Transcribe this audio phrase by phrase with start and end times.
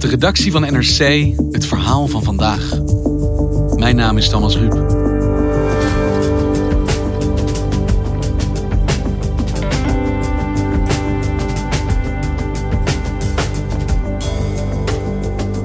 [0.00, 2.78] De redactie van NRC het verhaal van vandaag.
[3.76, 4.72] Mijn naam is Thomas Ruip.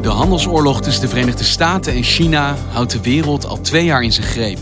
[0.02, 4.14] De handelsoorlog tussen de Verenigde Staten en China houdt de wereld al twee jaar in
[4.14, 4.60] zijn greep.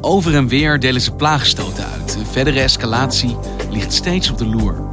[0.00, 2.14] Over en weer delen ze plaagstoten uit.
[2.14, 3.36] Een verdere escalatie
[3.70, 4.88] ligt steeds op de loer.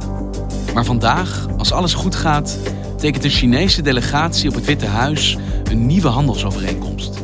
[0.74, 2.58] Maar vandaag, als alles goed gaat,
[3.00, 5.36] tekent de Chinese delegatie op het Witte Huis
[5.70, 7.18] een nieuwe handelsovereenkomst.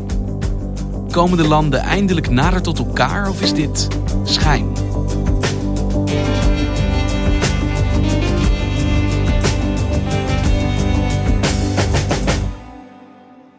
[1.10, 3.88] Komen de landen eindelijk nader tot elkaar of is dit
[4.24, 4.72] schijn?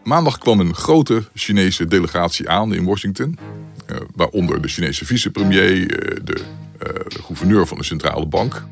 [0.04, 3.38] Maandag kwam een grote Chinese delegatie aan in Washington.
[3.92, 5.88] Uh, waaronder de Chinese vicepremier,
[6.24, 8.66] de, uh, de gouverneur van de centrale bank.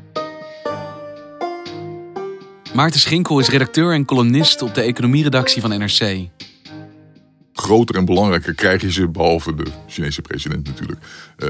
[2.74, 6.28] Maarten Schinkel is redacteur en columnist op de economieredactie van NRC.
[7.52, 11.00] Groter en belangrijker krijg je ze, behalve de Chinese president natuurlijk,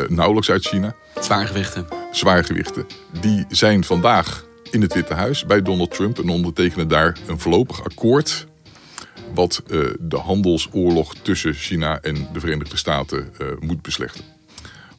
[0.08, 0.94] nauwelijks uit China.
[1.20, 1.86] Zwaargewichten.
[2.10, 2.86] Zwaargewichten.
[3.20, 7.84] Die zijn vandaag in het Witte Huis bij Donald Trump en ondertekenen daar een voorlopig
[7.84, 8.46] akkoord
[9.34, 14.35] wat uh, de handelsoorlog tussen China en de Verenigde Staten uh, moet beslechten.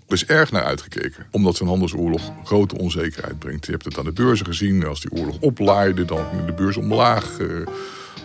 [0.07, 3.65] Er is erg naar uitgekeken, omdat zo'n handelsoorlog grote onzekerheid brengt.
[3.65, 6.77] Je hebt het aan de beurzen gezien, als die oorlog oplaaide, dan ging de beurs
[6.77, 7.39] omlaag.
[7.39, 7.67] Uh,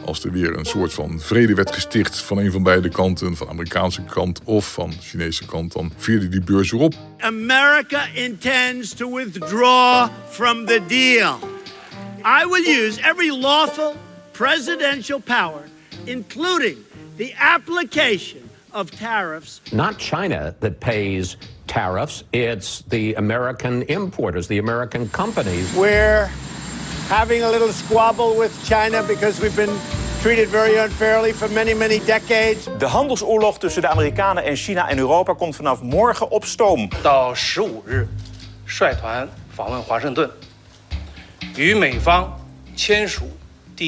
[0.04, 3.47] als er weer een soort van vrede werd gesticht van een van beide kanten, van
[3.47, 6.94] de Amerikaanse kant of van de Chinese kant, dan vierde die beurs weer op.
[7.19, 11.38] America intends to withdraw from the deal.
[12.25, 13.94] I will use every lawful
[14.32, 15.62] presidential power
[16.04, 16.76] including
[17.16, 19.60] the application of tariffs.
[19.72, 25.74] Not China that pays tariffs, it's the American importers, the American companies.
[25.75, 26.30] We're
[27.09, 29.78] having a little squabble with China because we've been
[30.22, 32.68] treated very unfairly for many, many decades.
[32.78, 36.90] De handelsoorlog tussen de Amerikanen en China en Europa komt vanaf morgen op stoom.
[37.02, 38.08] 到十五日，
[38.66, 40.30] 率团访问华盛顿，
[41.56, 42.40] 与美方
[42.75, 43.24] 签署
[43.78, 43.86] The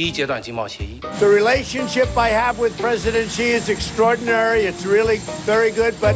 [1.26, 4.68] relationship I have with President Xi is extraordinary.
[4.68, 6.16] It's really very good, but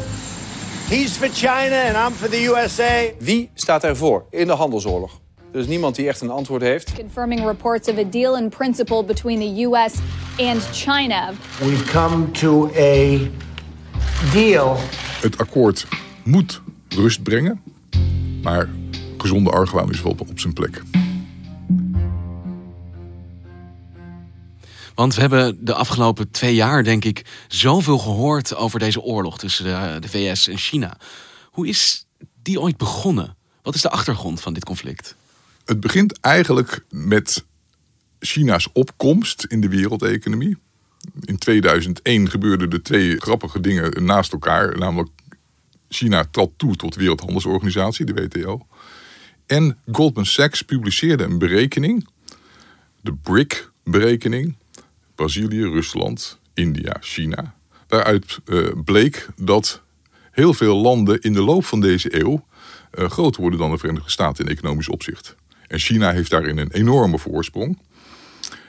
[0.88, 3.12] he's for China and I'm for the USA.
[3.18, 5.20] Wie staat ervoor in de handelsoorlog?
[5.52, 6.94] Er is niemand die echt een antwoord heeft.
[6.94, 9.94] Confirming reports of a deal in principle between the US
[10.38, 11.32] and China.
[11.60, 13.18] We've come to a
[14.32, 14.76] deal.
[15.20, 15.86] Het akkoord
[16.24, 17.62] moet rust brengen,
[18.42, 18.68] maar
[19.18, 20.82] gezonde argwaan is wel op zijn plek.
[24.98, 29.64] Want we hebben de afgelopen twee jaar, denk ik, zoveel gehoord over deze oorlog tussen
[29.64, 30.98] de, de, VS en China.
[31.50, 32.06] Hoe is
[32.42, 33.36] die ooit begonnen?
[33.62, 35.16] Wat is de achtergrond van dit conflict?
[35.64, 37.44] Het begint eigenlijk met
[38.20, 40.56] China's opkomst in de wereldeconomie.
[41.20, 44.78] In 2001 gebeurden er twee grappige dingen naast elkaar.
[44.78, 45.10] Namelijk
[45.88, 48.66] China trad toe tot de Wereldhandelsorganisatie, de WTO.
[49.46, 52.08] En Goldman Sachs publiceerde een berekening,
[53.00, 54.56] de BRIC-berekening,
[55.18, 57.54] Brazilië, Rusland, India, China.
[57.88, 59.82] Waaruit uh, bleek dat
[60.30, 62.46] heel veel landen in de loop van deze eeuw
[62.98, 65.36] uh, groter worden dan de Verenigde Staten in economisch opzicht.
[65.66, 67.78] En China heeft daarin een enorme voorsprong.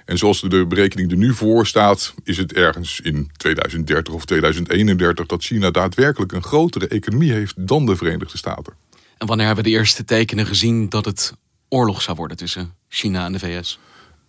[0.06, 5.25] En zoals de berekening er nu voor staat, is het ergens in 2030 of 2031
[5.25, 8.74] dat China daadwerkelijk een grotere economie heeft dan de Verenigde Staten.
[9.18, 11.34] En wanneer hebben we de eerste tekenen gezien dat het
[11.68, 13.80] oorlog zou worden tussen China en de VS?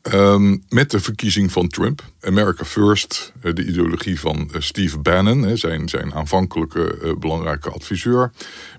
[0.03, 6.15] Um, met de verkiezing van Trump, America First, de ideologie van Steve Bannon, zijn, zijn
[6.15, 8.31] aanvankelijke uh, belangrijke adviseur.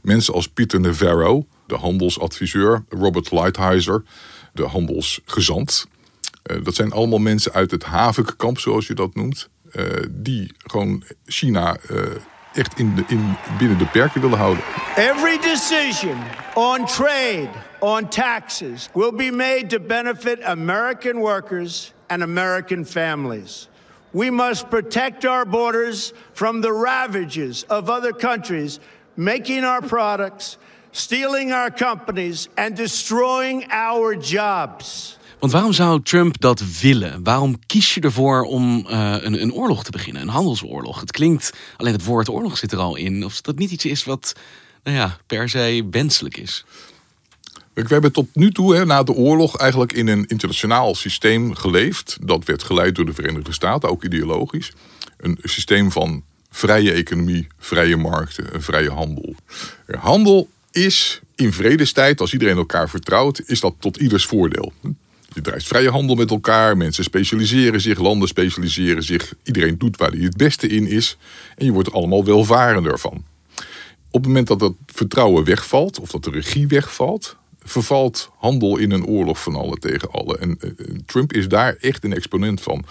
[0.01, 4.03] Mensen als Peter Navarro, de handelsadviseur, Robert Lighthizer,
[4.53, 5.87] de handelsgezant.
[6.63, 9.49] Dat zijn allemaal mensen uit het havenkamp, zoals je dat noemt.
[10.11, 11.77] Die gewoon China
[12.53, 14.63] echt in de, in, binnen de perken willen houden.
[14.95, 16.17] Every decision
[16.53, 17.49] on trade,
[17.79, 23.69] on taxes, will be made to benefit American workers and American families.
[24.11, 28.79] We must protect our borders from the ravages of other countries
[29.15, 30.57] making our products,
[30.91, 35.17] stealing our companies, and destroying our jobs.
[35.41, 37.23] Want waarom zou Trump dat willen?
[37.23, 40.99] Waarom kies je ervoor om uh, een, een, oorlog te beginnen, een handelsoorlog?
[40.99, 43.25] Het klinkt, alleen het woord oorlog zit er al in.
[43.25, 44.35] Of dat niet iets is wat
[44.83, 46.65] nou ja, per se wenselijk is.
[47.73, 52.17] We hebben tot nu toe, hè, na de oorlog, eigenlijk in een internationaal systeem geleefd.
[52.21, 54.71] Dat werd geleid door de Verenigde Staten, ook ideologisch.
[55.17, 59.35] Een systeem van vrije economie, vrije markten, vrije handel.
[59.87, 64.73] Handel is in vredestijd, als iedereen elkaar vertrouwt, is dat tot ieders voordeel.
[65.41, 69.33] Je drijft vrije handel met elkaar, mensen specialiseren zich, landen specialiseren zich.
[69.43, 71.17] Iedereen doet waar hij het beste in is
[71.57, 73.23] en je wordt er allemaal welvarender van.
[74.09, 78.91] Op het moment dat dat vertrouwen wegvalt, of dat de regie wegvalt, vervalt handel in
[78.91, 80.37] een oorlog van alle tegen alle.
[80.37, 80.59] En
[81.05, 82.85] Trump is daar echt een exponent van.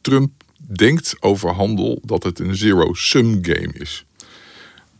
[0.00, 4.04] Trump denkt over handel dat het een zero-sum game is.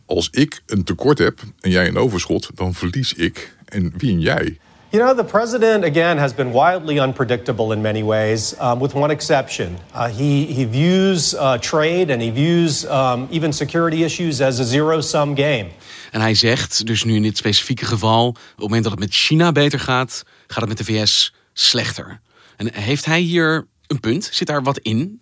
[0.05, 4.57] Als ik een tekort heb en jij een overschot, dan verlies ik en win jij.
[4.93, 9.11] You know, the president, again, has been wildly unpredictable in many ways, um, with one
[9.11, 9.77] exception.
[9.91, 14.63] Uh, he, he views uh, trade and he views um, even security issues as a
[14.63, 15.71] zero sum game.
[16.11, 19.13] En hij zegt, dus nu in dit specifieke geval, op het moment dat het met
[19.13, 22.19] China beter gaat, gaat het met de VS slechter.
[22.57, 24.29] En heeft hij hier een punt?
[24.31, 25.21] Zit daar wat in?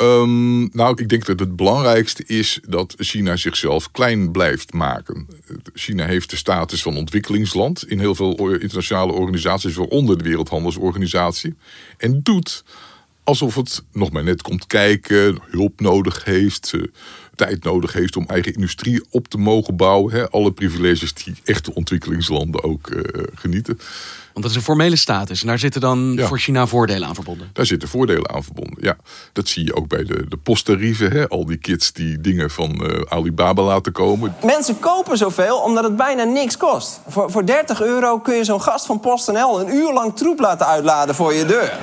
[0.00, 5.26] Um, nou, ik denk dat het belangrijkste is dat China zichzelf klein blijft maken.
[5.74, 11.54] China heeft de status van ontwikkelingsland in heel veel internationale organisaties, waaronder de Wereldhandelsorganisatie.
[11.96, 12.64] En doet
[13.24, 16.72] alsof het nog maar net komt kijken, hulp nodig heeft,
[17.36, 20.12] tijd nodig heeft om eigen industrie op te mogen bouwen.
[20.12, 20.30] Hè?
[20.30, 23.02] Alle privileges die echte ontwikkelingslanden ook uh,
[23.34, 23.78] genieten.
[24.32, 25.40] Want dat is een formele status.
[25.40, 26.26] En daar zitten dan ja.
[26.26, 27.50] voor China voordelen aan verbonden.
[27.52, 28.96] Daar zitten voordelen aan verbonden, ja.
[29.32, 31.12] Dat zie je ook bij de, de posttarieven.
[31.12, 31.28] Hè?
[31.28, 34.34] Al die kids die dingen van uh, Alibaba laten komen.
[34.44, 37.00] Mensen kopen zoveel omdat het bijna niks kost.
[37.08, 39.60] Voor, voor 30 euro kun je zo'n gast van PostNL...
[39.60, 41.78] een uur lang troep laten uitladen voor je deur.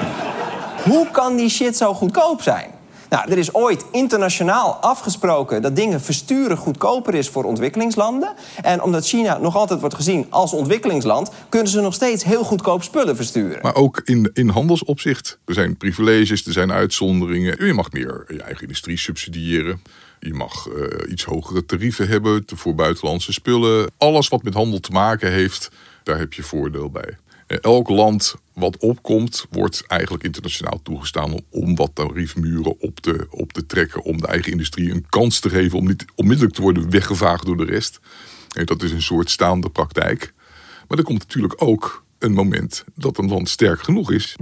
[0.84, 2.70] Hoe kan die shit zo goedkoop zijn?
[3.13, 8.33] Nou, er is ooit internationaal afgesproken dat dingen versturen goedkoper is voor ontwikkelingslanden.
[8.62, 12.83] En omdat China nog altijd wordt gezien als ontwikkelingsland, kunnen ze nog steeds heel goedkoop
[12.83, 13.60] spullen versturen.
[13.62, 15.39] Maar ook in, in handelsopzicht.
[15.45, 17.65] Er zijn privileges, er zijn uitzonderingen.
[17.65, 19.81] Je mag meer je eigen industrie subsidiëren.
[20.19, 23.92] Je mag uh, iets hogere tarieven hebben voor buitenlandse spullen.
[23.98, 25.71] Alles wat met handel te maken heeft,
[26.04, 27.18] daar heb je voordeel bij.
[27.48, 33.65] Elk land wat opkomt, wordt eigenlijk internationaal toegestaan om wat tariefmuren op te, op te
[33.65, 34.04] trekken.
[34.04, 37.57] Om de eigen industrie een kans te geven om niet onmiddellijk te worden weggevaagd door
[37.57, 38.00] de rest.
[38.56, 40.33] En dat is een soort staande praktijk.
[40.88, 44.36] Maar er komt natuurlijk ook een moment dat een land sterk genoeg is.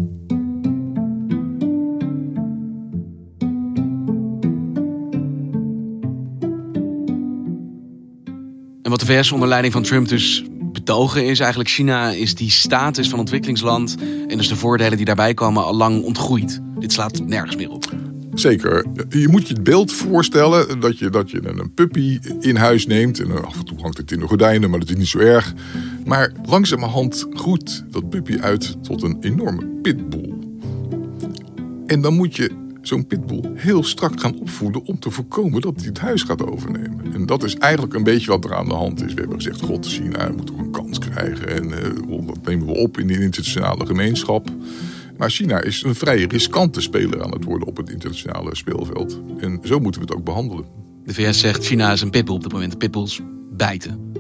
[8.81, 10.43] En wat de VS onder leiding van Trump dus
[10.83, 13.95] betogen is eigenlijk China is die status van ontwikkelingsland
[14.27, 16.59] en dus de voordelen die daarbij komen al lang ontgroeid.
[16.79, 17.85] Dit slaat nergens meer op.
[18.33, 18.85] Zeker.
[19.09, 23.19] Je moet je het beeld voorstellen dat je, dat je een puppy in huis neemt.
[23.19, 25.53] En af en toe hangt het in de gordijnen, maar dat is niet zo erg.
[26.05, 30.33] Maar langzamerhand groeit dat puppy uit tot een enorme pitbull.
[31.87, 35.85] En dan moet je zo'n pitbull heel strak gaan opvoeden om te voorkomen dat hij
[35.85, 37.13] het huis gaat overnemen.
[37.13, 39.13] En dat is eigenlijk een beetje wat er aan de hand is.
[39.13, 42.73] We hebben gezegd, god, China moet toch een kans krijgen en uh, dat nemen we
[42.73, 44.49] op in de internationale gemeenschap.
[45.17, 49.21] Maar China is een vrij riskante speler aan het worden op het internationale speelveld.
[49.37, 50.65] En zo moeten we het ook behandelen.
[51.05, 52.77] De VS zegt China is een pitbull op dit moment.
[52.77, 53.21] Pitbulls
[53.51, 54.13] bijten.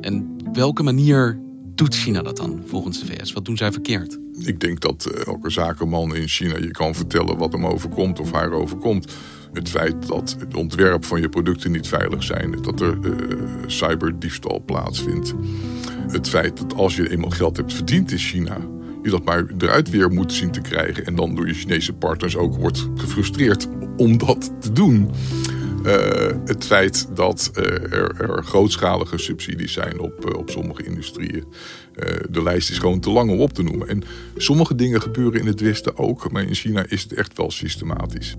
[0.00, 1.40] En welke manier
[1.78, 3.32] doet China dat dan volgens de VS?
[3.32, 4.18] Wat doen zij verkeerd?
[4.38, 8.32] Ik denk dat eh, elke zakenman in China je kan vertellen wat hem overkomt of
[8.32, 9.12] haar overkomt.
[9.52, 13.12] Het feit dat het ontwerp van je producten niet veilig zijn, dat er uh,
[13.66, 15.34] cyberdiefstal plaatsvindt.
[16.08, 18.56] Het feit dat als je eenmaal geld hebt verdiend in China,
[19.02, 21.06] je dat maar eruit weer moet zien te krijgen.
[21.06, 25.10] En dan door je Chinese partners ook wordt gefrustreerd om dat te doen.
[25.82, 31.44] Uh, het feit dat uh, er, grootschalige subsidies zijn op, uh, op sommige industrieën.
[32.30, 33.88] de lijst is gewoon te lang om op te noemen.
[33.88, 34.02] En
[34.36, 38.36] sommige dingen gebeuren in het Westen ook, maar in China is het echt wel systematisch.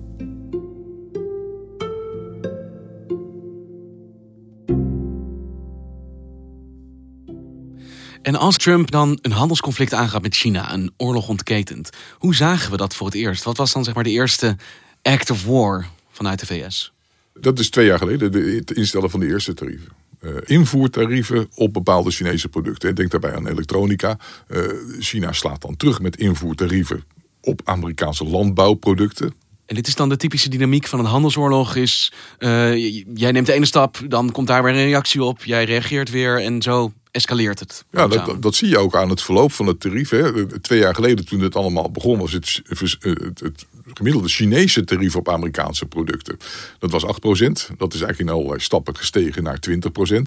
[8.22, 12.76] En als Trump dan een handelsconflict aangaat met China, een oorlog ontketent, hoe zagen we
[12.76, 13.44] dat voor het eerst?
[13.44, 14.56] Wat was dan zeg maar de eerste
[15.02, 16.92] act of war vanuit de VS?
[17.40, 19.92] Dat is twee jaar geleden, de, het instellen van de eerste tarieven.
[20.22, 22.94] Uh, invoertarieven op bepaalde Chinese producten.
[22.94, 24.18] Denk daarbij aan elektronica.
[24.48, 24.62] Uh,
[24.98, 27.04] China slaat dan terug met invoertarieven
[27.40, 29.32] op Amerikaanse landbouwproducten.
[29.66, 31.76] En dit is dan de typische dynamiek van een handelsoorlog.
[31.76, 32.76] Is, uh,
[33.14, 35.44] jij neemt de ene stap, dan komt daar weer een reactie op.
[35.44, 37.84] Jij reageert weer en zo escaleert het.
[37.90, 40.10] Ja, dat, dat, zie je ook aan het verloop van het tarief.
[40.10, 40.46] Hè.
[40.60, 45.28] Twee jaar geleden toen het allemaal begon was het, het, het gemiddelde Chinese tarief op
[45.28, 46.38] Amerikaanse producten.
[46.78, 47.06] Dat was 8%.
[47.08, 49.72] Dat is eigenlijk in allerlei stappen gestegen naar 20%,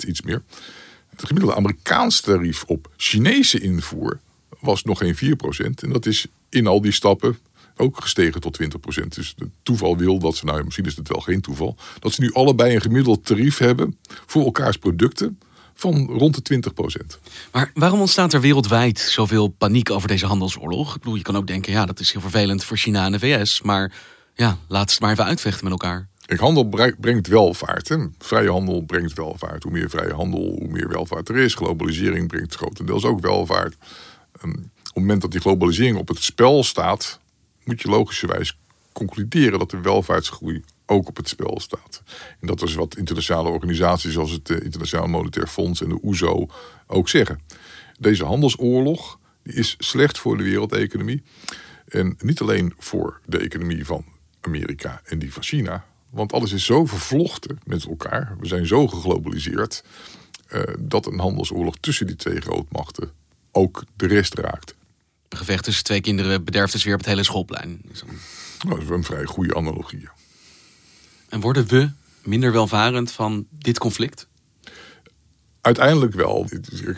[0.08, 0.42] iets meer.
[1.10, 4.20] Het gemiddelde Amerikaans tarief op Chinese invoer
[4.60, 5.20] was nog geen 4%.
[5.82, 7.38] En dat is in al die stappen
[7.78, 8.66] ook gestegen tot 20%.
[9.08, 12.22] Dus het toeval wil dat ze, nou misschien is het wel geen toeval, dat ze
[12.22, 15.40] nu allebei een gemiddeld tarief hebben voor elkaars producten
[15.76, 16.62] van rond de
[17.16, 17.20] 20%
[17.52, 20.96] Maar waarom ontstaat er wereldwijd zoveel paniek over deze handelsoorlog?
[20.96, 23.20] Ik bedoel, je kan ook denken, ja, dat is heel vervelend voor China en de
[23.20, 23.62] VS.
[23.62, 23.94] Maar
[24.34, 26.08] ja, laat het maar even uitvechten met elkaar.
[26.26, 27.90] Kijk, handel brengt welvaart.
[27.90, 27.98] Hè?
[28.18, 29.64] Vrije handel brengt welvaart.
[29.64, 31.56] Hoe meer vrije handel, hoe meer welvaart er is.
[31.56, 33.76] Globalisering brengt grotendeels ook welvaart.
[34.44, 37.20] Um, op het moment dat die globalisering op het spel staat,
[37.64, 38.58] moet je logischerwijs
[38.92, 42.04] concluderen dat de welvaartsgroei ook op het spel staat.
[42.40, 46.42] En dat is wat internationale organisaties zoals het eh, Internationaal Monetair Fonds en de OESO
[46.42, 46.54] e
[46.88, 47.40] ook zeggen.
[48.00, 51.24] Deze handelsoorlog die is slecht voor de wereldeconomie.
[51.88, 54.06] En niet alleen voor de economie van
[54.42, 55.86] Amerika en die van China.
[56.12, 58.36] Want alles is zo vervlochten met elkaar.
[58.40, 59.84] We zijn zo geglobaliseerd.
[60.54, 63.12] Uh, dat een handelsoorlog tussen die twee grootmachten
[63.52, 64.76] ook de rest raakt.
[65.30, 67.82] Een gevecht tussen twee kinderen bederft dus weer op het hele schoolplein.
[67.84, 70.10] Dat is een vrij goede analogie.
[71.34, 71.90] En worden we
[72.24, 74.28] minder welvarend van dit conflict?
[75.62, 76.48] Uiteindelijk wel.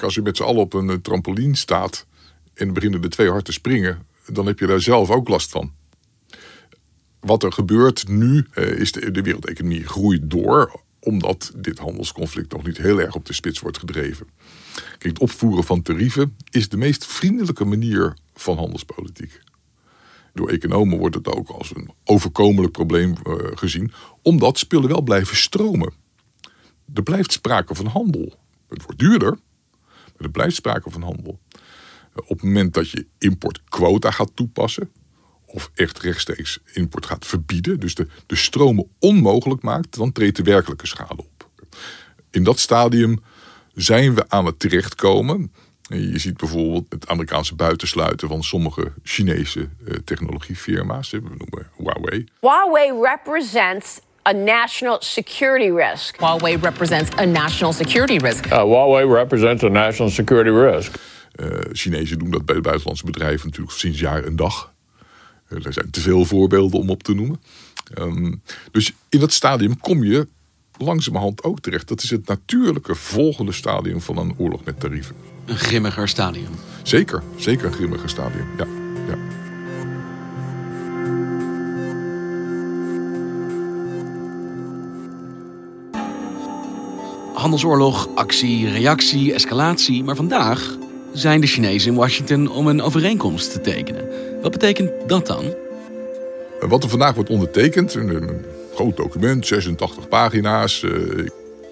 [0.01, 2.05] Als je met z'n allen op een eh, trampoline staat
[2.53, 5.73] en beginnen de twee hard te springen, dan heb je daar zelf ook last van.
[7.19, 12.65] Wat er gebeurt nu eh, is de, de wereldeconomie groeit door, omdat dit handelsconflict nog
[12.65, 14.27] niet heel erg op de spits wordt gedreven.
[14.73, 19.41] Kijk, het opvoeren van tarieven is de meest vriendelijke manier van handelspolitiek.
[20.35, 25.37] Door economen wordt het ook als een overkomelijk probleem uh, gezien, omdat spullen wel blijven
[25.37, 25.93] stromen.
[26.93, 28.33] Er blijft sprake van handel.
[28.69, 29.37] Het wordt duurder,
[29.81, 31.39] maar er blijft sprake van handel.
[32.15, 34.91] Op het moment dat je importquota gaat toepassen,
[35.45, 40.43] of echt rechtstreeks import gaat verbieden, dus de, de stromen onmogelijk maakt, dan treedt de
[40.43, 41.49] werkelijke schade op.
[42.31, 43.19] In dat stadium
[43.73, 45.51] zijn we aan het terechtkomen
[45.87, 51.09] je ziet bijvoorbeeld het Amerikaanse buitensluiten van sommige Chinese uh, technologiefirma's.
[51.09, 52.25] We noemen Huawei.
[52.39, 56.17] Huawei represents a national security risk.
[56.19, 58.45] Huawei represents a national security risk.
[58.45, 60.95] Uh, Huawei represents a national security risk.
[61.35, 64.73] Uh, Chinezen doen dat bij de buitenlandse bedrijven natuurlijk sinds jaar en dag.
[65.47, 67.41] er zijn te veel voorbeelden om op te noemen.
[67.97, 70.27] Um, dus in dat stadium kom je
[70.77, 71.87] langzamerhand ook terecht.
[71.87, 75.15] Dat is het natuurlijke volgende stadium van een oorlog met tarieven
[75.45, 76.49] een grimmiger stadium.
[76.83, 78.65] Zeker, zeker een grimmiger stadium, ja.
[79.07, 79.17] ja.
[87.33, 90.03] Handelsoorlog, actie, reactie, escalatie.
[90.03, 90.77] Maar vandaag
[91.13, 94.05] zijn de Chinezen in Washington om een overeenkomst te tekenen.
[94.41, 95.53] Wat betekent dat dan?
[96.59, 100.83] Wat er vandaag wordt ondertekend, een groot document, 86 pagina's.
[100.83, 100.91] Eh,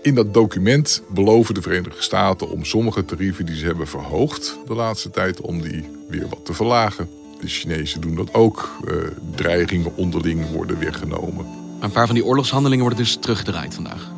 [0.03, 4.73] in dat document beloven de Verenigde Staten om sommige tarieven die ze hebben verhoogd de
[4.73, 7.09] laatste tijd, om die weer wat te verlagen.
[7.39, 8.77] De Chinezen doen dat ook.
[8.87, 8.95] Uh,
[9.35, 11.45] dreigingen onderling worden weggenomen.
[11.79, 14.11] een paar van die oorlogshandelingen worden dus teruggedraaid vandaag.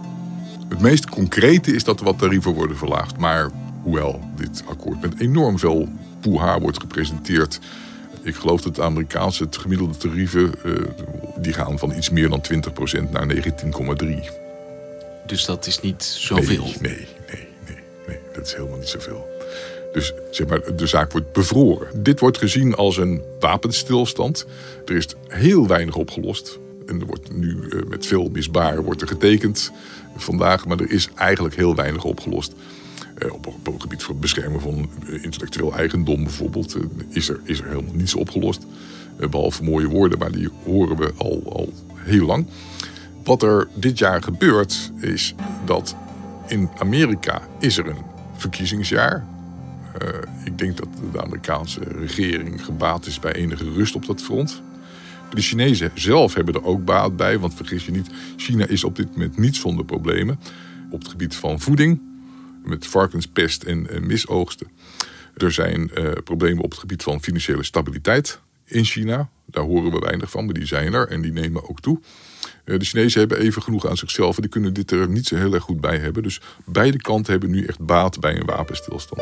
[0.70, 3.18] Het meest concrete is dat er wat tarieven worden verlaagd.
[3.18, 3.51] Maar
[3.84, 5.88] hoewel dit akkoord met enorm veel
[6.20, 7.60] poeha wordt gepresenteerd.
[8.24, 10.74] Ik geloof dat de Amerikaanse het gemiddelde tarieven uh,
[11.38, 12.42] die gaan van iets meer dan
[13.08, 14.44] 20% naar 19,3%.
[15.25, 16.63] Dus dat is niet zoveel.
[16.63, 17.77] Nee, nee, nee,
[18.08, 19.27] nee, dat is helemaal niet zoveel.
[19.94, 22.03] Dus zeg maar, de zaak wordt bevroren.
[22.03, 24.46] Dit wordt gezien als een wapenstilstand.
[24.86, 26.60] Er is heel weinig opgelost.
[26.86, 29.72] En er wordt nu eh, met veel misbaar wordt er getekend
[30.15, 30.65] vandaag.
[30.65, 32.53] Maar er is eigenlijk heel weinig opgelost.
[33.17, 36.75] Uh, op, het gebied van het beschermen van uh, intellectueel eigendom bijvoorbeeld...
[37.10, 38.65] is, er, is er helemaal niets opgelost.
[39.29, 42.48] behalve mooie woorden, maar die horen we al, al heel lang.
[43.25, 45.96] Wat er dit jaar gebeurt is dat
[46.48, 48.03] in Amerika is er een
[48.36, 49.25] verkiezingsjaar.
[50.01, 50.10] Uh,
[50.44, 54.62] ik denk dat de Amerikaanse regering gebaat is bij enige rust op dat front.
[55.29, 58.96] De Chinezen zelf hebben er ook baat bij, want vergis je niet, China is op
[58.96, 60.39] dit moment niet zonder problemen.
[60.89, 62.01] Op het gebied van voeding,
[62.63, 64.67] met varkenspest en, en misoogsten.
[65.38, 69.29] Er zijn uh, problemen op het gebied van financiële stabiliteit in China.
[69.46, 72.00] Daar horen we weinig van, maar die zijn er en die nemen ook toe.
[72.65, 75.36] Uh, de Chinezen hebben even genoeg aan zichzelf en die kunnen dit er niet zo
[75.36, 76.24] heel erg goed bij hebben.
[76.24, 79.22] Dus beide kanten hebben nu echt baat bij een wapenstilstand.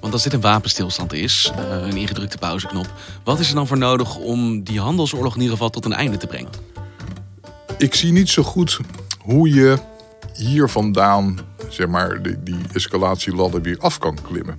[0.00, 2.92] Want als dit een wapenstilstand is, uh, een ingedrukte pauzeknop,
[3.24, 6.16] wat is er dan voor nodig om die handelsoorlog in ieder geval tot een einde
[6.16, 6.69] te brengen?
[7.80, 8.80] Ik zie niet zo goed
[9.20, 9.78] hoe je
[10.34, 14.58] hier vandaan zeg maar, die, die escalatieladder weer af kan klimmen.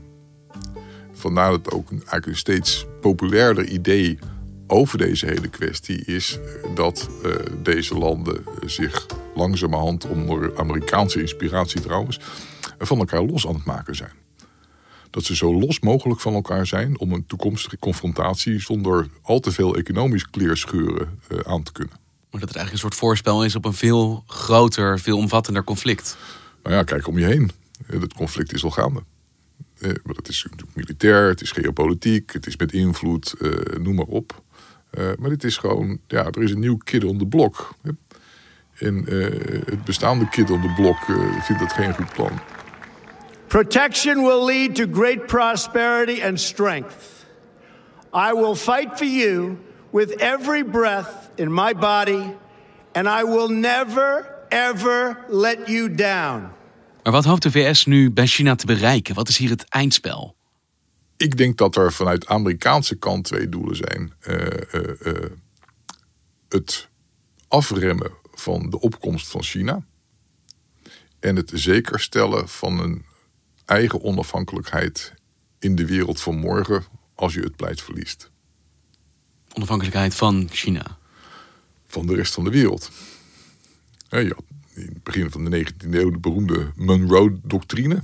[1.14, 4.20] Vandaar dat ook eigenlijk een steeds populairder idee
[4.68, 6.40] over deze hele kwestie is
[6.76, 12.20] dat uh, deze landen zich langzamerhand onder Amerikaanse inspiratie trouwens
[12.80, 14.12] van elkaar los aan het maken zijn
[15.10, 19.52] dat ze zo los mogelijk van elkaar zijn om een toekomstige confrontatie zonder al te
[19.52, 22.01] veel economisch kleerscheuren aan te kunnen.
[22.32, 26.18] Maar dat het eigenlijk een soort voorspel is op een veel groter, veel omvattender conflict.
[26.64, 27.52] Nou ja, kijk om je heen.
[27.86, 29.04] Het conflict is al gaande.
[29.80, 33.96] Eh, maar dat is natuurlijk militair, het is geopolitiek, het is met invloed, eh, noem
[33.96, 34.42] maar op.
[34.92, 37.76] Uh, maar dit is gewoon, ja, er is een nieuw kid on the block.
[38.74, 39.06] En
[39.66, 40.98] het bestaande kid on the block
[41.44, 42.40] vindt dat geen goed plan.
[43.48, 47.26] Protection will lead to great prosperity and strength.
[48.14, 49.58] I will fight for you
[49.90, 52.36] with every breath in my body,
[52.92, 56.60] and I will never, ever let you down.
[57.04, 59.16] Maar wat hoopt de VS nu bij China te bereiken?
[59.16, 60.36] Wat is hier het eindspel?
[61.18, 64.14] Ik denk dat er vanuit de Amerikaanse kant twee doelen zijn.
[64.28, 64.36] Uh,
[64.72, 65.30] uh, uh,
[66.50, 66.90] het
[67.48, 69.86] afremmen van de opkomst van China.
[71.20, 73.06] En het zekerstellen van een
[73.66, 75.14] eigen onafhankelijkheid
[75.60, 76.84] in de wereld van morgen
[77.16, 78.32] als je het pleit verliest.
[79.54, 81.00] Onafhankelijkheid van China?
[81.92, 82.92] Van de rest van de wereld.
[84.10, 84.44] Je had
[84.74, 88.02] in het begin van de 19e eeuw de beroemde Monroe-doctrine.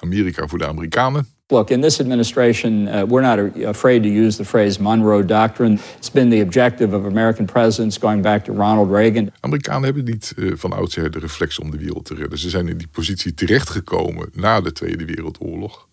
[0.00, 1.26] Amerika voor de Amerikanen.
[1.46, 5.78] Look, in this administration, uh, we're not afraid to use the phrase Monroe Doctrine.
[5.96, 9.30] It's been the objective of American presidents going back to Ronald Reagan.
[9.40, 12.38] Amerikanen hebben niet uh, van oudsher de reflex om de wereld te redden.
[12.38, 15.88] Ze zijn in die positie terechtgekomen na de Tweede Wereldoorlog.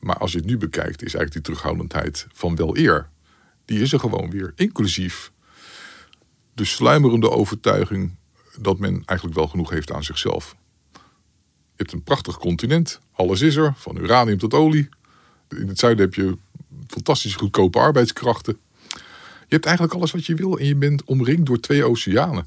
[0.00, 3.08] Maar als je het nu bekijkt, is eigenlijk die terughoudendheid van wel eer.
[3.64, 5.32] Die is er gewoon weer, inclusief
[6.56, 8.16] de sluimerende overtuiging
[8.60, 10.56] dat men eigenlijk wel genoeg heeft aan zichzelf.
[10.92, 13.00] Je hebt een prachtig continent.
[13.12, 14.88] Alles is er, van uranium tot olie.
[15.48, 16.38] In het zuiden heb je
[16.86, 18.58] fantastisch goedkope arbeidskrachten.
[19.48, 22.46] Je hebt eigenlijk alles wat je wil en je bent omringd door twee oceanen.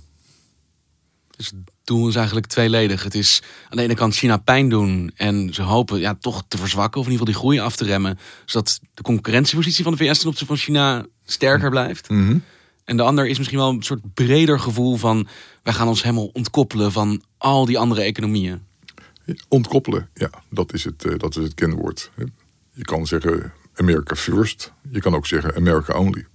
[1.36, 3.04] Dus het doel is eigenlijk tweeledig.
[3.04, 6.58] Het is aan de ene kant China pijn doen en ze hopen ja, toch te
[6.58, 8.20] verzwakken of in ieder geval die groei af te remmen.
[8.46, 12.10] Zodat de concurrentiepositie van de VS ten opzichte van China sterker blijft.
[12.10, 12.38] Mhm.
[12.90, 15.28] En de ander is misschien wel een soort breder gevoel van
[15.64, 18.62] wij gaan ons helemaal ontkoppelen van al die andere economieën.
[19.48, 22.12] Ontkoppelen, ja, dat is het, uh, dat is het kenwoord.
[22.74, 26.28] Je kan zeggen America first, je kan ook zeggen America only.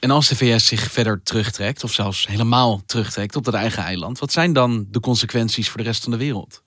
[0.00, 4.18] En als de VS zich verder terugtrekt, of zelfs helemaal terugtrekt op dat eigen eiland,
[4.18, 6.62] wat zijn dan de consequenties voor de rest van de wereld?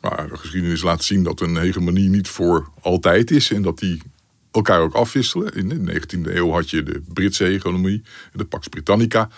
[0.00, 4.02] Nou, de geschiedenis laat zien dat een hegemonie niet voor altijd is en dat die
[4.50, 5.54] elkaar ook afwisselen.
[5.54, 9.28] In de 19e eeuw had je de Britse hegemonie, de Pax Britannica.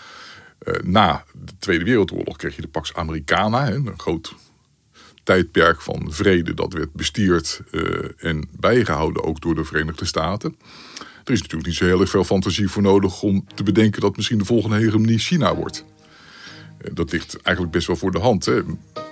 [0.67, 4.33] Uh, na de Tweede Wereldoorlog kreeg je de Pax Americana, een groot
[5.23, 7.83] tijdperk van vrede dat werd bestierd uh,
[8.17, 10.55] en bijgehouden ook door de Verenigde Staten.
[11.23, 14.15] Er is natuurlijk niet zo heel erg veel fantasie voor nodig om te bedenken dat
[14.15, 15.85] misschien de volgende hegemonie China wordt.
[16.81, 18.45] Uh, dat ligt eigenlijk best wel voor de hand.
[18.45, 18.61] Hè.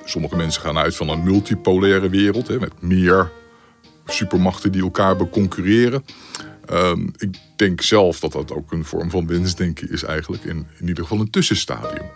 [0.06, 3.32] Sommige mensen gaan uit van een multipolaire wereld hè, met meer
[4.12, 6.06] supermachten die elkaar beconcurreren.
[6.72, 10.44] Uh, ik denk zelf dat dat ook een vorm van wensdenken is eigenlijk.
[10.44, 12.10] In, in ieder geval een tussenstadium.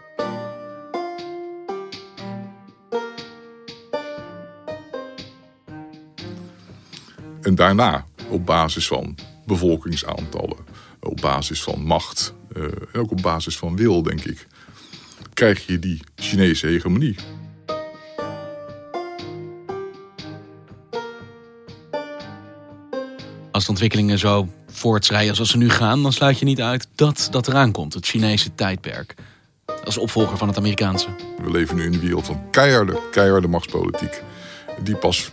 [7.41, 10.57] En daarna, op basis van bevolkingsaantallen,
[10.99, 14.47] op basis van macht en ook op basis van wil, denk ik,
[15.33, 17.15] krijg je die Chinese hegemonie.
[23.63, 27.27] Als de ontwikkelingen zo voortschrijden zoals ze nu gaan, dan sluit je niet uit dat
[27.31, 29.15] dat eraan komt, het Chinese tijdperk.
[29.85, 31.07] Als opvolger van het Amerikaanse.
[31.43, 34.23] We leven nu in een wereld van keiharde, keiharde machtspolitiek.
[34.83, 35.31] Die pas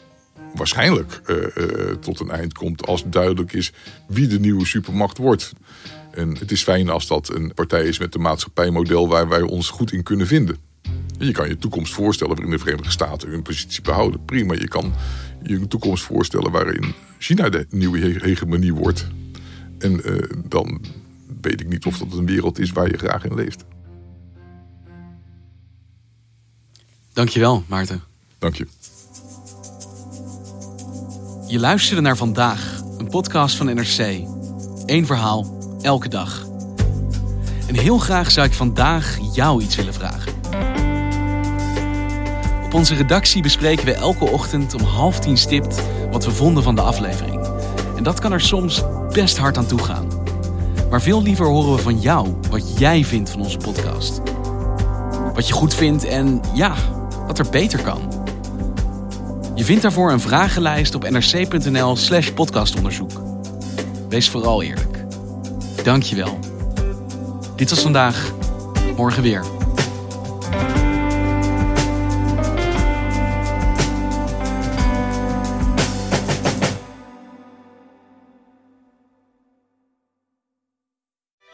[0.55, 3.73] waarschijnlijk uh, uh, tot een eind komt als duidelijk is
[4.09, 5.53] wie de nieuwe supermacht wordt.
[6.11, 9.69] En het is fijn als dat een partij is met een maatschappijmodel waar wij ons
[9.69, 10.57] goed in kunnen vinden.
[11.19, 14.25] Je kan je toekomst voorstellen waarin de Verenigde Staten hun positie behouden.
[14.25, 14.95] Prima, je kan
[15.43, 19.07] je toekomst voorstellen waarin China de nieuwe hegemonie wordt.
[19.79, 20.81] En uh, dan
[21.41, 23.65] weet ik niet of dat een wereld is waar je graag in leeft.
[27.13, 28.03] Dankjewel, Maarten.
[28.39, 28.67] Dank je.
[31.47, 33.99] Je luisterde naar Vandaag, een podcast van NRC.
[34.87, 36.47] Eén verhaal, elke dag.
[37.67, 40.33] En heel graag zou ik vandaag jou iets willen vragen.
[42.65, 46.75] Op onze redactie bespreken we elke ochtend om half tien stipt wat we vonden van
[46.75, 47.49] de aflevering.
[47.97, 50.07] En dat kan er soms best hard aan toe gaan.
[50.91, 54.21] Maar veel liever horen we van jou wat jij vindt van onze podcast.
[55.35, 56.75] Wat je goed vindt en ja,
[57.27, 58.01] wat er beter kan.
[59.55, 63.23] Je vindt daarvoor een vragenlijst op nrc.nl/slash podcastonderzoek.
[64.09, 65.05] Wees vooral eerlijk.
[65.83, 66.39] Dank je wel.
[67.57, 68.33] Dit was vandaag.
[68.97, 69.60] Morgen weer.